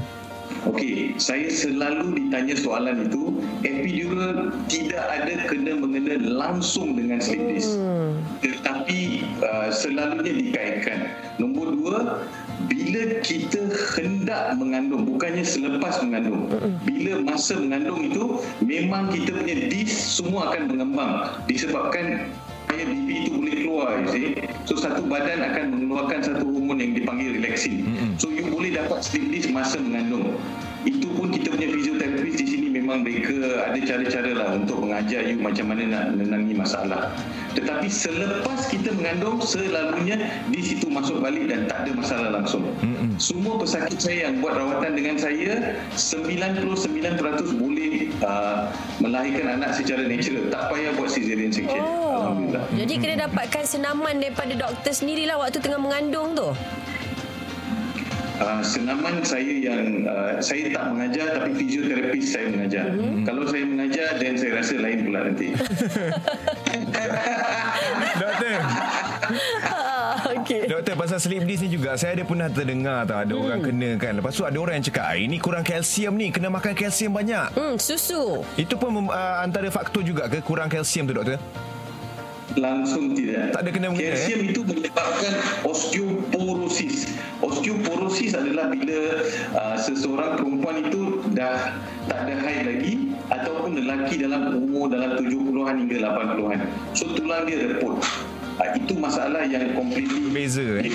Okey, 0.74 1.14
saya 1.22 1.54
selalu 1.54 2.18
ditanya 2.18 2.58
soalan 2.58 3.06
itu, 3.06 3.38
epidural 3.62 4.50
tidak 4.66 5.06
ada 5.06 5.46
kena 5.46 5.78
mengena 5.78 6.18
langsung 6.18 6.98
dengan 6.98 7.22
slip 7.22 7.46
disc. 7.46 7.78
Hmm. 7.78 8.18
Tetapi 8.42 9.22
uh, 9.46 9.70
selalunya 9.70 10.34
dikaitkan. 10.34 11.14
Nombor 11.38 11.78
dua, 11.78 11.98
bila 12.66 13.22
kita 13.22 13.70
hendak 13.94 14.58
mengandung, 14.58 15.06
bukannya 15.06 15.46
selepas 15.46 16.02
mengandung. 16.02 16.50
Bila 16.90 17.22
masa 17.22 17.54
mengandung 17.54 18.10
itu, 18.10 18.42
memang 18.66 19.14
kita 19.14 19.30
punya 19.30 19.70
disc 19.70 19.94
semua 20.18 20.50
akan 20.58 20.74
mengembang 20.74 21.38
disebabkan 21.46 22.34
supaya 22.74 22.90
bibi 22.90 23.14
itu 23.22 23.30
boleh 23.38 23.56
keluar 23.62 23.90
you 24.02 24.10
see. 24.10 24.28
So 24.66 24.74
satu 24.82 25.06
badan 25.06 25.46
akan 25.46 25.78
mengeluarkan 25.78 26.26
satu 26.26 26.33
hormon 26.64 26.80
yang 26.80 26.96
dipanggil 26.96 27.44
relaxin. 27.44 27.84
So 28.16 28.32
you 28.32 28.48
boleh 28.48 28.72
dapat 28.72 29.04
sleep 29.04 29.36
disc 29.36 29.52
masa 29.52 29.84
mengandung. 29.84 30.40
Itu 30.88 31.12
pun 31.12 31.36
kita 31.36 31.52
punya 31.52 31.68
fizioterapis 31.68 32.40
di 32.40 32.46
sini 32.48 32.68
memang 32.72 33.04
mereka 33.04 33.68
ada 33.68 33.80
cara-cara 33.84 34.32
lah 34.32 34.48
untuk 34.56 34.88
mengajar 34.88 35.28
you 35.28 35.44
macam 35.44 35.76
mana 35.76 35.84
nak 35.92 36.04
menenangi 36.16 36.56
masalah. 36.56 37.12
Tetapi 37.52 37.92
selepas 37.92 38.72
kita 38.72 38.96
mengandung 38.96 39.44
selalunya 39.44 40.16
di 40.48 40.62
situ 40.64 40.88
masuk 40.88 41.20
balik 41.20 41.52
dan 41.52 41.68
tak 41.68 41.84
ada 41.84 41.92
masalah 42.00 42.30
langsung. 42.32 42.64
Semua 43.20 43.60
pesakit 43.60 44.00
saya 44.00 44.32
yang 44.32 44.40
buat 44.40 44.56
rawatan 44.56 44.96
dengan 44.96 45.20
saya 45.20 45.76
99% 46.00 46.64
boleh 47.60 47.93
uh, 48.22 48.70
melahirkan 49.02 49.58
anak 49.58 49.74
secara 49.74 50.06
natural. 50.06 50.46
Tak 50.54 50.70
payah 50.70 50.92
buat 50.94 51.10
cesarean 51.10 51.50
section. 51.50 51.82
Oh. 51.82 52.04
Alhamdulillah. 52.24 52.64
Jadi 52.78 52.94
kena 53.02 53.16
dapatkan 53.28 53.64
senaman 53.66 54.22
daripada 54.22 54.54
doktor 54.54 54.94
sendirilah 54.94 55.36
waktu 55.42 55.58
tengah 55.60 55.82
mengandung 55.82 56.38
tu. 56.38 56.50
Uh, 58.42 58.66
senaman 58.66 59.22
saya 59.22 59.46
yang 59.46 60.10
uh, 60.10 60.42
saya 60.42 60.74
tak 60.74 60.90
mengajar 60.90 61.38
tapi 61.38 61.54
fizioterapis 61.54 62.26
saya 62.34 62.50
mengajar. 62.50 62.90
Mm-hmm. 62.90 63.24
Kalau 63.30 63.44
saya 63.46 63.64
mengajar 63.64 64.10
dan 64.18 64.34
saya 64.36 64.52
rasa 64.58 64.74
lain 64.82 65.00
pula 65.06 65.20
nanti. 65.30 65.48
Doktor. 68.20 68.58
Ah, 69.70 70.14
Okey. 70.38 70.66
Doktor 70.66 70.94
pasal 71.14 71.30
sleep 71.30 71.46
disc 71.46 71.62
ni 71.62 71.70
juga 71.70 71.94
saya 71.94 72.18
ada 72.18 72.26
pernah 72.26 72.50
terdengar 72.50 73.06
tau 73.06 73.22
ada 73.22 73.34
orang 73.38 73.62
kena 73.62 73.90
kan. 74.02 74.18
Lepas 74.18 74.34
tu 74.34 74.50
ada 74.50 74.58
orang 74.58 74.82
yang 74.82 74.86
cakap, 74.90 75.06
"Ah, 75.06 75.14
"Ini 75.14 75.38
kurang 75.38 75.62
kalsium 75.62 76.18
ni, 76.18 76.34
kena 76.34 76.50
makan 76.50 76.74
kalsium 76.74 77.14
banyak." 77.14 77.54
Hmm, 77.54 77.78
susu. 77.78 78.42
Itu 78.58 78.82
pun 78.82 79.14
uh, 79.14 79.46
antara 79.46 79.70
faktor 79.70 80.02
juga 80.02 80.26
ke 80.26 80.42
kurang 80.42 80.74
kalsium 80.74 81.06
tu 81.06 81.14
doktor? 81.14 81.38
Langsung 82.58 83.14
tidak. 83.14 83.54
Tak 83.54 83.62
ada 83.62 83.70
kena 83.70 83.88
mengena, 83.94 84.14
Kalsium 84.14 84.42
itu 84.42 84.62
menyebabkan 84.66 85.34
osteoporosis. 85.70 87.14
Osteoporosis 87.46 88.34
adalah 88.34 88.74
bila 88.74 88.98
uh, 89.54 89.78
seseorang 89.78 90.42
perempuan 90.42 90.82
itu 90.82 91.22
dah 91.38 91.78
tak 92.10 92.20
ada 92.26 92.34
haid 92.42 92.62
lagi 92.66 92.94
ataupun 93.30 93.70
lelaki 93.78 94.18
dalam 94.18 94.54
umur 94.66 94.90
dalam 94.90 95.18
70-an 95.22 95.76
hingga 95.86 95.98
80-an. 96.10 96.60
So 96.98 97.06
tulang 97.14 97.46
dia 97.46 97.70
reput. 97.70 98.02
Uh, 98.64 98.80
itu 98.80 98.94
masalah 98.96 99.44
yang 99.44 99.74
completely 99.74 100.24
Berbeza, 100.24 100.64
eh? 100.80 100.88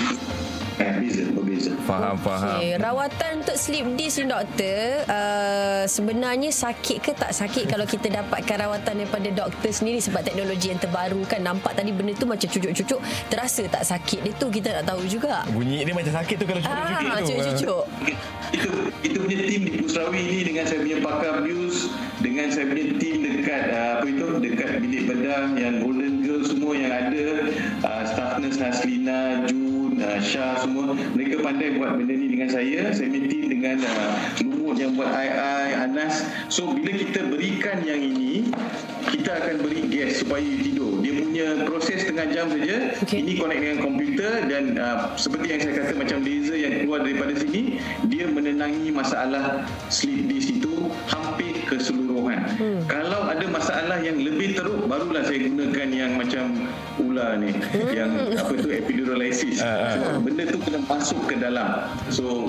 Eh, 0.79 0.95
beza, 0.97 1.27
berbeza. 1.29 1.71
Faham, 1.83 2.15
faham. 2.17 2.55
Okay. 2.55 2.79
Rawatan 2.79 3.43
untuk 3.43 3.53
sleep 3.53 3.83
disc 3.93 4.15
ni 4.17 4.25
doktor 4.25 4.79
uh, 5.05 5.83
Sebenarnya 5.85 6.47
sakit 6.49 6.97
ke 6.99 7.11
tak 7.11 7.35
sakit 7.35 7.67
Kalau 7.67 7.83
kita 7.83 8.07
dapatkan 8.07 8.55
rawatan 8.57 8.93
daripada 8.95 9.27
doktor 9.27 9.67
sendiri 9.69 9.99
Sebab 9.99 10.23
teknologi 10.23 10.71
yang 10.71 10.79
terbaru 10.79 11.19
kan 11.25 11.43
Nampak 11.43 11.75
tadi 11.75 11.91
benda 11.91 12.15
tu 12.15 12.23
macam 12.23 12.47
cucuk-cucuk 12.47 12.95
Terasa 13.27 13.67
tak 13.67 13.83
sakit 13.83 14.23
Dia 14.23 14.33
tu 14.33 14.47
kita 14.47 14.69
nak 14.71 14.85
tahu 14.87 15.03
juga 15.03 15.43
Bunyi 15.51 15.83
dia 15.83 15.91
macam 15.91 16.13
sakit 16.15 16.35
tu 16.37 16.45
kalau 16.47 16.61
cucuk-cucuk 16.61 16.95
Ah, 17.03 17.19
tu. 17.19 17.27
cucuk-cucuk 17.27 17.83
Kita, 18.49 18.69
kita 19.03 19.17
punya 19.19 19.37
tim 19.43 19.61
di 19.61 19.71
Pusrawi 19.75 20.19
ini 20.21 20.39
dengan 20.47 20.63
saya 20.63 20.79
punya 20.79 20.97
pakar 21.03 21.31
abuse 21.37 21.79
dengan 22.19 22.47
saya 22.51 22.67
punya 22.67 22.83
team 22.95 23.15
dekat 23.23 23.63
uh, 23.69 23.89
apa 23.95 24.05
itu 24.05 24.25
dekat 24.43 24.69
bilik 24.77 25.01
bedah 25.07 25.43
yang 25.55 25.79
Golden 25.79 26.08
pandai 31.49 31.81
buat 31.81 31.97
benda 31.97 32.13
ni 32.13 32.29
dengan 32.29 32.45
saya 32.53 32.93
saya 32.93 33.09
team 33.09 33.49
dengan 33.49 33.81
uh, 33.81 34.13
Lumut 34.45 34.77
yang 34.77 34.93
buat 34.93 35.09
AI, 35.09 35.81
Anas. 35.81 36.21
So 36.53 36.77
bila 36.77 36.93
kita 36.93 37.25
berikan 37.25 37.81
yang 37.81 37.97
ini 37.97 38.53
kita 39.09 39.41
akan 39.41 39.65
beri 39.65 39.89
gas 39.89 40.21
supaya 40.21 40.45
you 40.45 40.61
tidur 40.61 40.88
dia 40.99 41.13
punya 41.15 41.45
proses 41.65 41.97
setengah 42.03 42.27
jam 42.31 42.45
saja 42.51 42.75
Okey. 43.03 43.19
ini 43.23 43.31
connect 43.39 43.61
dengan 43.63 43.77
komputer 43.83 44.31
dan 44.47 44.63
uh, 44.75 44.97
seperti 45.15 45.47
yang 45.55 45.59
saya 45.63 45.73
kata 45.83 45.93
macam 45.95 46.17
laser 46.23 46.57
yang 46.59 46.73
keluar 46.83 46.99
daripada 47.03 47.33
sini 47.37 47.61
dia 48.07 48.25
menenangi 48.27 48.89
masalah 48.91 49.63
sleep 49.87 50.27
disk 50.27 50.59
itu 50.59 50.91
hampir 51.09 51.53
keseluruhan 51.67 52.39
hmm. 52.59 52.81
kalau 52.89 53.27
ada 53.27 53.45
masalah 53.47 53.97
yang 54.01 54.17
lebih 54.19 54.57
teruk 54.57 54.85
barulah 54.89 55.23
saya 55.23 55.39
gunakan 55.47 55.89
yang 55.91 56.11
macam 56.17 56.45
ular 56.99 57.39
ni 57.39 57.51
hmm. 57.55 57.91
yang 57.95 58.11
apa 58.35 58.53
tu 58.59 58.69
epiduralisis 58.69 59.59
Ah, 59.59 59.91
ah. 59.91 60.15
so, 60.15 60.23
benda 60.23 60.43
tu 60.47 60.57
kena 60.63 60.79
masuk 60.87 61.19
ke 61.27 61.35
dalam 61.35 61.87
so 62.07 62.47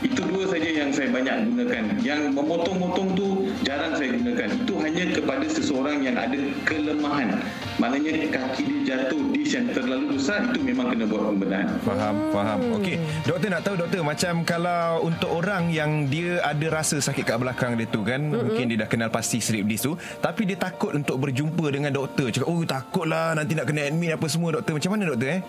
itu 0.00 0.20
dua 0.28 0.48
saja 0.48 0.70
yang 0.70 0.90
saya 0.92 1.08
banyak 1.12 1.52
gunakan 1.52 1.84
yang 2.00 2.32
memotong-motong 2.32 3.08
tu 3.16 3.28
jarang 3.64 3.96
saya 3.96 4.16
gunakan 4.16 4.48
itu 4.56 4.74
hanya 4.80 5.04
kepada 5.12 5.46
seseorang 5.48 6.04
yang 6.04 6.16
ada 6.16 6.38
kelemahan 6.64 7.40
maknanya 7.80 8.28
kaki 8.28 8.62
dia 8.68 8.78
jatuh 8.94 9.22
dis 9.32 9.50
yang 9.56 9.66
terlalu 9.72 10.20
besar 10.20 10.44
itu 10.52 10.60
memang 10.60 10.92
kena 10.92 11.04
buat 11.08 11.22
pembedahan 11.32 11.68
Faham, 11.80 12.14
faham. 12.30 12.58
Okey, 12.76 12.96
doktor 13.24 13.48
nak 13.48 13.62
tahu 13.64 13.74
doktor 13.80 14.00
macam 14.04 14.32
kalau 14.44 15.08
untuk 15.08 15.30
orang 15.32 15.72
yang 15.72 16.04
dia 16.12 16.44
ada 16.44 16.66
rasa 16.68 17.00
sakit 17.00 17.24
kat 17.24 17.40
belakang 17.40 17.80
dia 17.80 17.88
tu 17.88 18.04
kan, 18.04 18.20
mm-hmm. 18.20 18.44
mungkin 18.44 18.64
dia 18.68 18.78
dah 18.84 18.88
kenal 18.90 19.08
pasti 19.08 19.40
sleep 19.40 19.64
disk 19.64 19.88
tu, 19.88 19.92
tapi 20.20 20.44
dia 20.44 20.60
takut 20.60 20.92
untuk 20.92 21.16
berjumpa 21.16 21.72
dengan 21.72 21.90
doktor. 21.96 22.28
Cakap, 22.28 22.46
"Oh, 22.46 22.60
takutlah 22.68 23.32
nanti 23.32 23.56
nak 23.56 23.64
kena 23.64 23.88
admit 23.88 24.12
apa 24.12 24.26
semua 24.28 24.60
doktor." 24.60 24.76
Macam 24.76 24.90
mana 24.92 25.04
doktor 25.08 25.40
eh? 25.40 25.42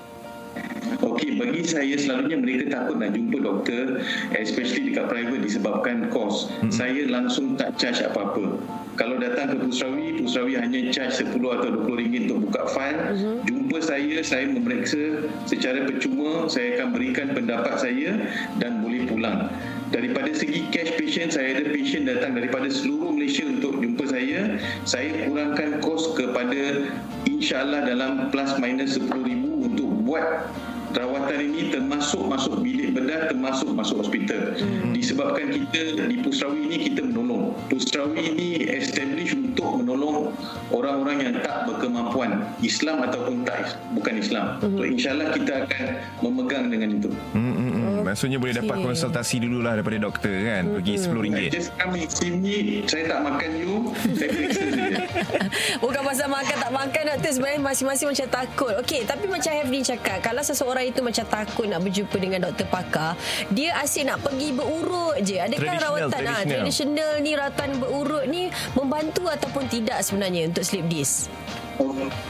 Okey, 0.99 1.39
bagi 1.39 1.63
saya 1.63 1.95
selalunya 1.95 2.35
mereka 2.35 2.63
takut 2.67 2.99
nak 2.99 3.15
jumpa 3.15 3.37
doktor 3.39 4.03
especially 4.35 4.91
dekat 4.91 5.07
private 5.07 5.41
disebabkan 5.43 6.07
kos. 6.11 6.47
Mm-hmm. 6.47 6.71
Saya 6.71 7.01
langsung 7.11 7.55
tak 7.59 7.75
charge 7.75 8.03
apa-apa. 8.07 8.59
Kalau 9.01 9.17
datang 9.17 9.49
ke 9.49 9.55
Pusrawi, 9.65 10.21
Pusrawi 10.21 10.61
hanya 10.61 10.93
charge 10.93 11.25
10 11.25 11.33
atau 11.41 11.73
20 11.89 12.01
ringgit 12.05 12.29
untuk 12.29 12.53
buka 12.53 12.69
file. 12.69 13.01
Mm-hmm. 13.01 13.35
Jumpa 13.49 13.77
saya, 13.81 14.17
saya 14.21 14.45
memeriksa 14.45 15.25
secara 15.49 15.89
percuma, 15.89 16.45
saya 16.45 16.77
akan 16.77 16.93
berikan 16.93 17.33
pendapat 17.33 17.81
saya 17.81 18.29
dan 18.61 18.85
boleh 18.85 19.09
pulang. 19.09 19.49
Daripada 19.89 20.29
segi 20.37 20.69
cash 20.69 20.93
patient, 21.01 21.33
saya 21.33 21.57
ada 21.57 21.73
patient 21.73 22.13
datang 22.13 22.37
daripada 22.37 22.69
seluruh 22.69 23.09
Malaysia 23.09 23.41
untuk 23.49 23.81
jumpa 23.81 24.05
saya. 24.05 24.61
Saya 24.85 25.25
kurangkan 25.25 25.81
kos 25.81 26.13
kepada 26.13 26.85
insyaAllah 27.25 27.81
dalam 27.89 28.29
plus 28.29 28.53
minus 28.61 29.01
RM10,000 29.01 29.43
untuk 29.65 29.89
buat 30.05 30.45
rawatan 30.93 31.39
ini 31.41 31.71
termasuk 31.71 32.23
masuk 32.27 32.59
bilik 32.59 32.93
bedah 32.95 33.31
termasuk 33.31 33.71
masuk 33.71 34.03
hospital 34.03 34.55
hmm. 34.59 34.91
disebabkan 34.93 35.49
kita 35.51 36.07
di 36.07 36.15
Pusrawi 36.21 36.67
ini 36.67 36.77
kita 36.91 37.01
menolong 37.07 37.55
Pusrawi 37.71 38.19
ini 38.35 38.47
establish 38.67 39.33
untuk 39.35 39.81
menolong 39.81 40.31
orang-orang 40.71 41.17
yang 41.23 41.35
tak 41.41 41.67
berkemampuan 41.67 42.43
Islam 42.61 43.03
ataupun 43.07 43.47
tak 43.47 43.79
bukan 43.95 44.19
Islam 44.19 44.59
hmm. 44.59 44.77
so 44.77 44.81
insyaAllah 44.83 45.27
kita 45.35 45.53
akan 45.67 45.85
memegang 46.23 46.65
dengan 46.71 46.89
itu 46.99 47.09
Hmm, 47.31 47.53
hmm, 47.53 47.71
hmm. 47.71 47.97
Maksudnya 48.01 48.37
boleh 48.41 48.55
dapat 48.55 48.75
Okey. 48.81 48.85
konsultasi 48.91 49.35
dululah 49.45 49.77
daripada 49.77 49.97
doktor 50.01 50.31
kan, 50.31 50.63
pergi 50.73 50.93
RM10. 50.97 51.51
just 51.53 51.71
come 51.77 51.95
sini 52.09 52.83
saya 52.87 53.03
tak 53.07 53.19
makan 53.23 53.51
you 53.59 53.73
saya 54.15 54.29
periksa 54.31 54.61
Bukan 55.83 56.01
pasal 56.01 56.27
makan 56.27 56.55
tak 56.57 56.71
makan 56.71 57.03
doktor 57.15 57.31
Sebenarnya 57.31 57.61
masing-masing 57.61 58.07
macam 58.11 58.27
takut 58.29 58.73
Okey 58.83 59.01
tapi 59.05 59.25
macam 59.29 59.51
Hefrin 59.51 59.83
cakap 59.83 60.17
Kalau 60.23 60.41
seseorang 60.41 60.85
itu 60.87 60.99
macam 61.03 61.25
takut 61.27 61.65
Nak 61.67 61.79
berjumpa 61.83 62.17
dengan 62.17 62.39
doktor 62.49 62.67
pakar 62.69 63.13
Dia 63.53 63.75
asyik 63.81 64.03
nak 64.07 64.19
pergi 64.23 64.49
berurut 64.55 65.17
je 65.21 65.37
Adakah 65.37 65.59
Traditional, 65.61 65.85
rawatan 65.85 66.07
ah, 66.07 66.41
traditional. 66.41 66.49
Traditional 66.49 67.11
ni 67.21 67.31
Rawatan 67.35 67.69
berurut 67.79 68.25
ni 68.29 68.43
Membantu 68.77 69.23
ataupun 69.27 69.63
tidak 69.69 69.99
sebenarnya 70.03 70.49
Untuk 70.49 70.63
sleep 70.65 70.85
disk 70.89 71.31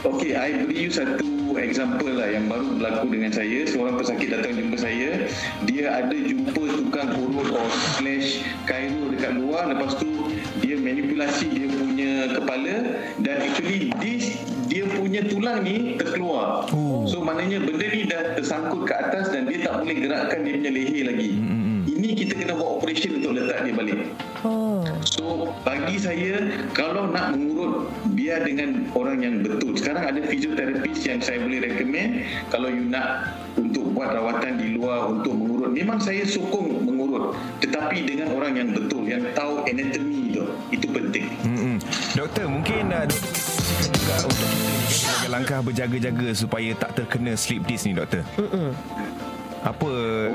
Okey, 0.02 0.32
I 0.32 0.64
beri 0.64 0.88
you 0.88 0.92
satu 0.92 1.60
example 1.60 2.08
lah 2.08 2.32
yang 2.32 2.48
baru 2.48 2.72
berlaku 2.80 3.12
dengan 3.12 3.32
saya. 3.36 3.68
Seorang 3.68 4.00
pesakit 4.00 4.32
datang 4.32 4.56
jumpa 4.56 4.76
saya. 4.80 5.28
Dia 5.68 6.00
ada 6.00 6.16
jumpa 6.16 6.62
tukang 6.80 7.12
urut 7.20 7.52
or 7.52 7.68
slash 8.00 8.40
Cairo 8.64 9.12
dekat 9.12 9.36
luar. 9.36 9.68
Lepas 9.68 10.00
tu 10.00 10.08
dia 10.64 10.80
manipulasi 10.80 11.46
dia 11.52 11.68
punya 12.02 12.34
kepala 12.34 12.74
dan 13.22 13.36
actually 13.46 13.94
this 14.02 14.34
dia 14.66 14.82
punya 14.90 15.22
tulang 15.30 15.62
ni 15.62 15.94
terkeluar. 15.94 16.66
Oh. 16.74 17.06
So 17.06 17.22
maknanya 17.22 17.62
benda 17.62 17.86
ni 17.86 18.10
dah 18.10 18.34
tersangkut 18.34 18.90
ke 18.90 18.94
atas 18.98 19.30
dan 19.30 19.46
dia 19.46 19.62
tak 19.62 19.86
boleh 19.86 19.96
gerakkan 20.02 20.42
dia 20.42 20.58
punya 20.58 20.72
leher 20.74 21.02
lagi. 21.14 21.30
Ini 21.86 22.08
kita 22.18 22.34
kena 22.34 22.58
buat 22.58 22.82
operation 22.82 23.22
untuk 23.22 23.38
letak 23.38 23.62
dia 23.62 23.74
balik. 23.78 24.00
Oh 24.42 24.82
So 25.06 25.54
bagi 25.62 26.02
saya 26.02 26.42
kalau 26.74 27.14
nak 27.14 27.38
mengurut 27.38 27.86
biar 28.18 28.42
dengan 28.42 28.90
orang 28.98 29.22
yang 29.22 29.34
betul. 29.46 29.78
Sekarang 29.78 30.10
ada 30.10 30.20
fisioterapis 30.26 31.06
yang 31.06 31.22
saya 31.22 31.38
boleh 31.38 31.62
recommend 31.62 32.26
kalau 32.50 32.66
you 32.66 32.90
nak 32.90 33.30
untuk 33.54 33.94
buat 33.94 34.10
rawatan 34.10 34.58
di 34.58 34.74
luar 34.74 35.06
untuk 35.06 35.38
mengurut. 35.38 35.70
Memang 35.70 36.02
saya 36.02 36.26
sokong 36.26 36.82
tetapi 37.62 37.96
dengan 38.08 38.34
orang 38.34 38.52
yang 38.58 38.68
betul 38.74 39.02
yang 39.06 39.22
tahu 39.36 39.62
anatomy 39.68 40.34
itu. 40.34 40.44
Itu 40.72 40.86
penting. 40.88 41.26
Hmm, 41.44 41.58
hmm. 41.58 41.76
Doktor, 42.16 42.44
mungkin 42.48 42.82
uh, 42.90 43.04
doktor 43.04 43.42
juga 43.92 44.14
untuk 44.26 44.48
kita 44.50 44.68
ni 44.72 44.92
sebagai 44.92 45.28
langkah 45.30 45.58
berjaga-jaga 45.62 46.28
supaya 46.34 46.70
tak 46.76 46.90
terkena 46.98 47.32
sleep 47.38 47.62
disk 47.64 47.86
ni 47.86 47.94
doktor. 47.96 48.22
Apa 49.62 49.90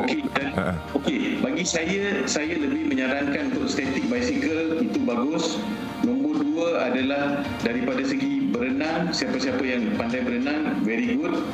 Okey 0.08 0.24
dan 0.32 0.48
Ha. 0.58 0.74
okey 0.98 1.38
bagi 1.38 1.62
saya 1.62 2.26
saya 2.26 2.58
lebih 2.58 2.90
menyarankan 2.90 3.54
untuk 3.54 3.70
static 3.70 4.10
bicycle 4.10 4.82
itu 4.82 4.98
bagus. 5.06 5.62
Nombor 6.02 6.42
dua 6.42 6.90
adalah 6.90 7.46
daripada 7.62 8.02
segi 8.02 8.50
berenang 8.50 9.14
siapa-siapa 9.14 9.62
yang 9.62 9.94
pandai 10.00 10.26
berenang 10.26 10.82
very 10.82 11.14
good. 11.14 11.46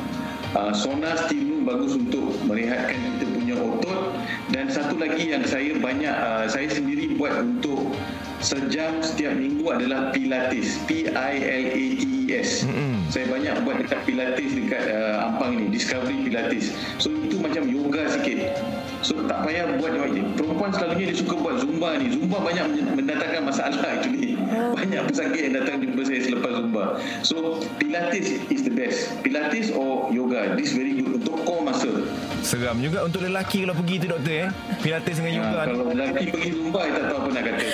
Uh, 0.55 0.71
sauna 0.71 1.17
steam 1.25 1.49
room 1.51 1.61
bagus 1.65 1.97
untuk 1.97 2.31
merehatkan 2.45 2.95
kita 2.95 3.25
punya 3.33 3.55
otot 3.57 4.12
dan 4.53 4.69
satu 4.69 5.01
lagi 5.01 5.33
yang 5.33 5.41
saya 5.50 5.74
banyak 5.81 6.13
uh, 6.13 6.45
saya 6.45 6.69
sendiri 6.69 7.17
buat 7.17 7.41
untuk 7.41 7.89
sejam 8.38 9.01
setiap 9.01 9.33
minggu 9.33 9.65
adalah 9.65 10.13
pilates. 10.13 10.77
P 10.86 11.10
I 11.10 11.33
L 11.41 11.65
A 11.74 11.83
T 11.98 12.05
E 12.05 12.38
S. 12.38 12.62
Saya 13.10 13.25
banyak 13.33 13.65
buat 13.65 13.81
dekat 13.81 14.05
pilates 14.05 14.53
dekat 14.53 14.93
uh, 14.93 15.25
Ampang 15.25 15.57
ni 15.57 15.74
discovery 15.74 16.29
pilates. 16.29 16.69
So 17.01 17.10
itu 17.10 17.41
macam 17.41 17.65
yoga 17.65 18.13
sikit. 18.13 18.62
So 19.01 19.25
tak 19.25 19.50
payah 19.50 19.74
buat 19.81 19.98
perempuan 20.38 20.69
selalunya 20.69 21.12
dia 21.12 21.17
suka 21.17 21.33
buat 21.33 21.57
zumba 21.57 21.98
ni. 21.98 22.13
Zumba 22.13 22.38
banyak 22.39 22.65
men- 22.77 22.93
mendatangkan 22.93 23.41
masalah 23.50 23.81
actually. 23.81 24.38
Banyak 24.77 25.10
pesakit 25.10 25.50
yang 25.50 25.55
datang 25.57 25.81
jumpa 25.81 26.05
saya 26.05 26.22
selepas 26.22 26.51
zumba. 26.62 27.01
So 27.25 27.57
pilates 27.81 28.38
is 28.53 28.62
the 28.62 28.69
best. 28.69 29.17
Pilates 29.25 29.74
or 29.74 30.13
yoga 30.13 30.53
this 30.53 30.77
very 30.77 30.93
good. 30.93 31.25
Untuk 31.25 31.41
core 31.41 31.65
muscle 31.65 32.02
seram 32.43 32.77
juga 32.83 33.07
untuk 33.07 33.23
lelaki 33.23 33.63
kalau 33.63 33.75
pergi 33.79 33.95
tu 34.03 34.07
doktor 34.12 34.35
eh. 34.45 34.50
Pilates 34.83 35.15
dengan 35.17 35.33
yoga 35.39 35.57
ha, 35.57 35.65
kalau 35.65 35.85
lelaki 35.89 36.25
pergi 36.29 36.50
zumba 36.51 36.79
saya 36.83 36.91
tak 36.93 37.03
tahu 37.07 37.17
apa 37.17 37.29
nak 37.31 37.43
kata 37.47 37.65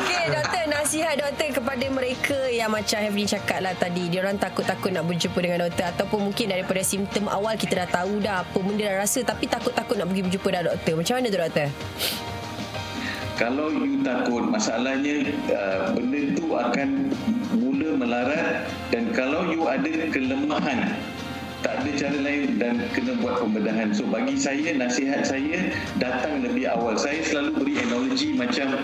Okey 0.00 0.22
doktor 0.32 0.64
Nasihat 0.72 1.14
doktor 1.20 1.48
kepada 1.60 1.86
mereka 1.92 2.38
Yang 2.48 2.70
macam 2.72 2.98
Hefrin 3.04 3.28
cakap 3.28 3.58
lah 3.60 3.74
tadi 3.76 4.04
Diorang 4.08 4.36
takut-takut 4.40 4.90
nak 4.92 5.04
berjumpa 5.04 5.38
dengan 5.40 5.58
doktor 5.68 5.84
Ataupun 5.92 6.18
mungkin 6.30 6.46
daripada 6.48 6.80
simptom 6.80 7.28
awal 7.28 7.54
Kita 7.60 7.84
dah 7.84 7.88
tahu 7.88 8.20
dah 8.24 8.44
Apa 8.44 8.58
benda 8.60 8.84
dah 8.88 8.96
rasa 9.04 9.20
Tapi 9.24 9.44
takut-takut 9.48 9.96
nak 10.00 10.08
pergi 10.12 10.22
berjumpa 10.24 10.48
dah 10.48 10.62
doktor 10.72 10.92
Macam 10.96 11.14
mana 11.20 11.26
tu 11.28 11.38
doktor? 11.40 11.68
Kalau 13.34 13.66
you 13.66 13.98
takut 14.06 14.46
masalahnya 14.46 15.26
uh, 15.50 15.90
benda 15.90 16.20
tu 16.38 16.54
akan 16.54 17.10
mula 17.58 17.98
melarat 17.98 18.62
dan 18.94 19.10
kalau 19.10 19.50
you 19.50 19.66
ada 19.66 19.90
kelemahan 20.14 20.94
tak 21.64 21.80
ada 21.80 21.90
cara 21.96 22.18
lain 22.20 22.60
dan 22.60 22.84
kena 22.92 23.16
buat 23.24 23.40
pembedahan. 23.40 23.96
So 23.96 24.04
bagi 24.04 24.36
saya 24.36 24.76
nasihat 24.76 25.24
saya 25.24 25.72
datang 25.96 26.44
lebih 26.44 26.68
awal. 26.68 27.00
Saya 27.00 27.24
selalu 27.24 27.64
beri 27.64 27.74
analogi 27.80 28.36
macam 28.36 28.76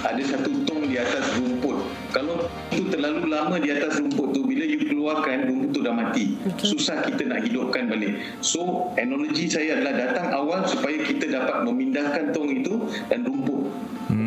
ada 0.00 0.22
satu 0.24 0.50
tong 0.64 0.88
di 0.88 0.96
atas 0.96 1.36
rumput. 1.36 1.84
Kalau 2.16 2.48
itu 2.72 2.88
terlalu 2.88 3.28
lama 3.28 3.60
di 3.60 3.68
atas 3.68 4.00
rumput 4.00 4.32
tu 4.32 4.40
bila 4.48 4.64
you 4.64 4.80
keluarkan 4.88 5.52
rumput 5.52 5.70
tu 5.76 5.80
dah 5.84 5.92
mati. 5.92 6.40
Susah 6.64 7.04
kita 7.04 7.28
nak 7.28 7.44
hidupkan 7.44 7.92
balik. 7.92 8.16
So 8.40 8.88
analogi 8.96 9.44
saya 9.52 9.76
adalah 9.76 9.94
datang 10.08 10.32
awal 10.32 10.64
supaya 10.64 10.96
kita 11.04 11.28
dapat 11.28 11.68
memindahkan 11.68 12.32
tong 12.32 12.48
itu 12.48 12.88
dan 13.12 13.28
rumput 13.28 13.68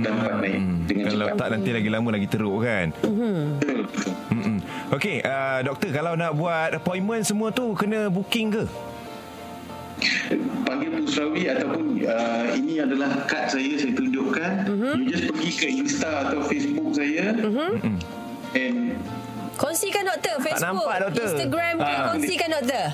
dapat 0.06 0.34
naik 0.46 0.62
dengan 0.86 1.06
Hmm. 1.08 1.14
Kalau 1.18 1.28
cepat. 1.34 1.40
tak 1.40 1.48
nanti 1.58 1.70
lagi 1.74 1.90
lama 1.90 2.10
lagi 2.14 2.28
teruk 2.30 2.58
kan. 2.62 2.88
Betul, 3.02 3.80
betul. 3.90 4.14
Hmm. 4.30 4.57
Okey, 4.88 5.20
uh, 5.20 5.60
doktor 5.68 5.92
kalau 5.92 6.16
nak 6.16 6.32
buat 6.38 6.72
appointment 6.72 7.28
semua 7.28 7.52
tu 7.52 7.76
kena 7.76 8.08
booking 8.08 8.56
ke? 8.56 8.66
panggil 10.68 10.90
Pusrawi 11.02 11.44
ataupun 11.50 12.06
uh, 12.06 12.46
ini 12.54 12.84
adalah 12.84 13.10
kad 13.26 13.50
saya 13.50 13.74
saya 13.80 13.94
tunjukkan 13.98 14.52
uh-huh. 14.70 14.94
you 15.00 15.10
just 15.10 15.26
pergi 15.32 15.52
ke 15.58 15.68
Insta 15.72 16.30
atau 16.30 16.46
Facebook 16.46 16.94
saya 16.94 17.34
uh-huh. 17.34 17.72
and 18.54 18.94
Kongsikan 19.58 20.06
doktor 20.06 20.38
Facebook, 20.38 20.86
nampak, 20.86 20.98
doktor. 21.10 21.26
Instagram 21.34 21.74
ke 21.82 21.90
Ah. 21.90 22.06
kongsikan 22.14 22.50
doktor. 22.54 22.86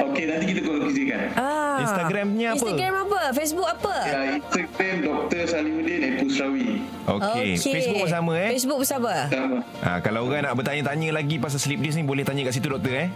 Okey 0.00 0.24
nanti 0.24 0.44
kita 0.48 0.60
kongsikan 0.62 1.20
Ah. 1.34 1.78
Instagramnya 1.80 2.46
apa? 2.48 2.56
Instagram 2.58 2.94
apa? 3.00 3.20
Facebook 3.32 3.68
apa? 3.68 3.94
ya, 4.02 4.20
Instagram 4.36 4.94
Dr. 5.00 5.42
Salimuddin 5.44 6.00
and 6.00 6.14
Pusrawi 6.18 6.68
Okey. 7.06 7.46
Facebook 7.56 7.96
pun 7.98 8.10
sama 8.10 8.32
eh. 8.36 8.50
Facebook 8.52 8.78
pun 8.78 8.88
sama. 8.88 9.14
sama 9.28 9.58
Ha, 9.80 9.90
kalau 10.00 10.24
orang 10.24 10.42
nak 10.42 10.54
bertanya-tanya 10.54 11.08
lagi 11.12 11.36
pasal 11.36 11.56
sleep 11.56 11.78
disc 11.78 11.94
ni 11.94 12.02
boleh 12.02 12.22
tanya 12.22 12.42
kat 12.42 12.54
situ 12.54 12.66
doktor 12.66 12.94
eh. 12.96 13.08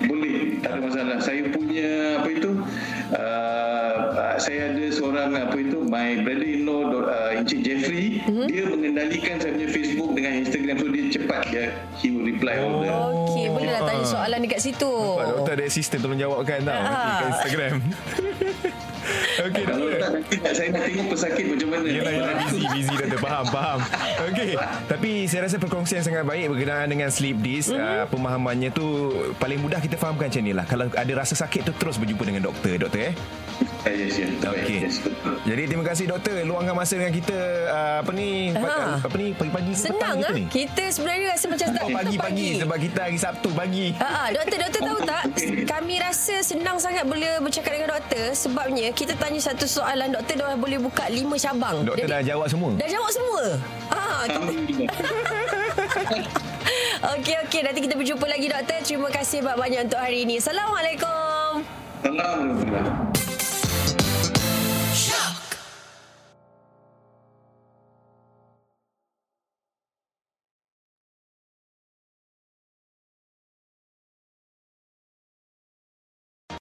boleh 0.00 0.58
tak 0.58 0.70
ada 0.72 0.80
masalah 0.80 1.18
saya 1.18 1.46
punya 1.48 1.90
apa 2.16 2.28
itu 2.28 2.50
uh, 3.12 3.81
saya 4.42 4.60
ada 4.68 4.84
seorang 4.90 5.30
apa 5.32 5.56
itu 5.56 5.78
my 5.82 6.20
brother 6.20 6.44
in 6.44 6.60
law 6.62 6.82
uh, 6.92 7.30
Encik 7.32 7.62
Jeffrey 7.62 8.18
Mhm. 8.22 8.46
dia 8.46 8.62
mengendalikan 8.64 9.34
saya 9.36 9.50
punya 9.52 9.68
Facebook 9.68 10.10
dengan 10.12 10.32
Instagram 10.38 10.74
so 10.76 10.86
dia 10.88 11.04
cepat 11.10 11.40
dia 11.48 11.64
he 11.96 12.06
will 12.08 12.22
reply 12.24 12.54
all 12.56 12.78
the 12.78 12.90
Okey, 12.92 13.46
boleh 13.48 13.70
lah 13.70 13.82
tanya 13.82 14.00
Ah. 14.02 14.08
soalan 14.08 14.38
dekat 14.40 14.60
situ. 14.60 14.92
Pak 14.92 15.26
doktor 15.28 15.52
ada 15.54 15.64
assistant 15.64 16.00
tolong 16.00 16.18
jawabkan 16.18 16.58
tau 16.60 16.72
Ah. 16.72 16.82
nanti 16.82 17.10
kat 17.12 17.26
Instagram. 17.32 17.74
Okey 19.42 19.64
kalau 19.64 19.86
tak 19.90 20.10
nanti 20.12 20.36
saya 20.44 20.68
nak 20.70 20.82
tengok 20.84 21.06
pesakit 21.10 21.44
macam 21.48 21.68
mana 21.68 21.86
Yelah, 21.88 22.12
yelah, 22.12 22.34
busy, 22.44 22.62
busy 22.68 22.94
doktor. 22.94 23.18
Faham, 23.18 23.44
faham. 23.48 23.78
Okey. 24.28 24.50
Tapi 24.86 25.10
saya 25.26 25.40
rasa 25.42 25.56
perkongsian 25.58 26.02
sangat 26.02 26.22
baik 26.22 26.46
berkenaan 26.48 26.86
dengan 26.86 27.08
sleep 27.08 27.40
disc. 27.40 27.72
Mm-hmm. 27.72 27.82
Uh, 27.82 28.06
pemahamannya 28.06 28.70
tu 28.70 28.86
paling 29.36 29.58
mudah 29.58 29.80
kita 29.80 29.96
fahamkan 29.96 30.28
macam 30.28 30.42
ni 30.42 30.52
lah. 30.52 30.64
Kalau 30.64 30.86
ada 30.86 31.12
rasa 31.16 31.34
sakit 31.34 31.66
tu 31.66 31.72
terus 31.74 31.96
berjumpa 31.96 32.22
dengan 32.22 32.42
doktor, 32.44 32.78
doktor 32.78 33.10
eh. 33.10 33.14
Yes 33.84 34.14
yes 34.14 34.30
Okey. 34.38 34.78
yes 34.80 34.96
betul 35.02 35.34
Jadi 35.42 35.62
terima 35.66 35.82
kasih 35.82 36.04
doktor 36.06 36.38
luangkan 36.42 36.70
masa 36.72 36.94
dengan 36.94 37.10
kita 37.10 37.38
uh, 37.66 37.96
apa 37.98 38.10
ni 38.14 38.54
Ha. 38.54 39.02
apa 39.02 39.14
ni 39.18 39.34
pagi-pagi 39.34 39.72
Senang 39.74 40.16
gitu 40.18 40.30
ah. 40.30 40.38
ni. 40.38 40.44
Kita 40.46 40.84
sebenarnya 40.88 41.26
rasa 41.34 41.46
macam 41.50 41.66
tak 41.68 41.82
Oh 41.82 41.90
pagi-pagi 41.90 42.48
sebab 42.56 42.76
kita 42.78 43.00
hari 43.02 43.18
Sabtu 43.18 43.48
pagi. 43.50 43.86
Ha, 43.98 44.06
ha, 44.06 44.22
doktor, 44.30 44.58
doktor 44.60 44.80
tahu 44.82 44.98
tak? 45.02 45.22
Kami 45.66 45.94
rasa 45.98 46.34
senang 46.40 46.78
sangat 46.78 47.04
boleh 47.04 47.42
bercakap 47.42 47.74
dengan 47.74 47.90
doktor 47.92 48.24
sebabnya 48.32 48.86
kita 48.92 49.18
tanya 49.18 49.40
satu 49.42 49.66
soalan 49.66 50.14
doktor 50.14 50.34
dah 50.38 50.54
boleh 50.54 50.78
buka 50.78 51.04
lima 51.08 51.34
cabang. 51.34 51.82
Doktor 51.82 52.06
Jadi- 52.06 52.12
dah 52.12 52.22
jawab 52.22 52.46
semua. 52.46 52.70
Dah 52.78 52.88
jawab 52.88 53.10
semua. 53.10 53.42
Ha, 53.90 54.00
kita, 54.24 54.46
okey 57.12 57.34
okey 57.46 57.60
nanti 57.62 57.80
kita 57.82 57.94
berjumpa 57.98 58.26
lagi 58.26 58.46
doktor. 58.46 58.78
Terima 58.82 59.10
kasih 59.10 59.38
banyak-banyak 59.42 59.80
untuk 59.86 60.00
hari 60.00 60.18
ini. 60.22 60.38
Assalamualaikum. 60.38 61.66
Alhamdulillah 62.02 63.11